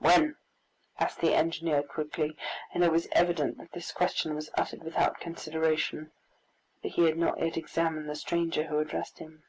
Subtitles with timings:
[0.00, 0.34] "When?"
[0.98, 2.36] asked the engineer quickly,
[2.74, 6.10] and it was evident that this question was uttered without consideration,
[6.82, 9.44] for he had not yet examined the stranger who addressed him.